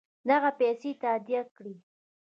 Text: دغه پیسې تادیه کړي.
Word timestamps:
دغه 0.29 0.49
پیسې 0.59 0.91
تادیه 1.01 1.41
کړي. 1.55 1.75